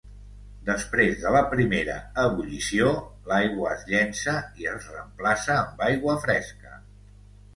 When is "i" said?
4.63-4.67